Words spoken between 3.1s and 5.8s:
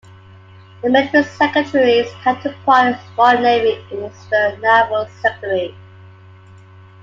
Royal Navy is the Naval Secretary.